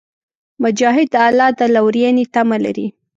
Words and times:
مجاهد 0.63 1.07
د 1.11 1.15
الله 1.27 1.49
د 1.59 1.61
لورینې 1.75 2.25
تمه 2.33 2.57
لري. 2.65 2.87